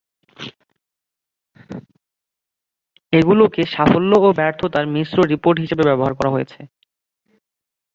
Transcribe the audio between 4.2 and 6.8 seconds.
ও ব্যর্থতার মিশ্র রিপোর্ট হিসেবে ব্যবহার করা হয়েছে।